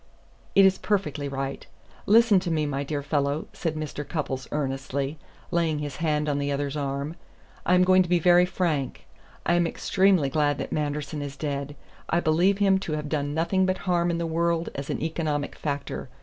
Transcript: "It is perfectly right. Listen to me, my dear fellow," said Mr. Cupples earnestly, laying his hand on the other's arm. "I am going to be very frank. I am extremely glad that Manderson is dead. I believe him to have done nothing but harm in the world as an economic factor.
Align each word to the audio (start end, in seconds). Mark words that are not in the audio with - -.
"It 0.55 0.65
is 0.65 0.79
perfectly 0.79 1.29
right. 1.29 1.67
Listen 2.07 2.39
to 2.39 2.49
me, 2.49 2.65
my 2.65 2.81
dear 2.83 3.03
fellow," 3.03 3.45
said 3.53 3.75
Mr. 3.75 4.03
Cupples 4.03 4.47
earnestly, 4.51 5.19
laying 5.51 5.77
his 5.77 5.97
hand 5.97 6.27
on 6.27 6.39
the 6.39 6.51
other's 6.51 6.75
arm. 6.75 7.15
"I 7.67 7.75
am 7.75 7.83
going 7.83 8.01
to 8.01 8.09
be 8.09 8.17
very 8.17 8.47
frank. 8.47 9.05
I 9.45 9.53
am 9.53 9.67
extremely 9.67 10.29
glad 10.31 10.57
that 10.57 10.71
Manderson 10.73 11.21
is 11.21 11.37
dead. 11.37 11.75
I 12.09 12.19
believe 12.19 12.57
him 12.57 12.79
to 12.79 12.93
have 12.93 13.09
done 13.09 13.35
nothing 13.35 13.67
but 13.67 13.77
harm 13.85 14.09
in 14.09 14.17
the 14.17 14.25
world 14.25 14.69
as 14.73 14.89
an 14.89 14.99
economic 15.03 15.53
factor. 15.55 16.09